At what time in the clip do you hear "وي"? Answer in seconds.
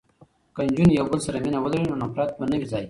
2.59-2.67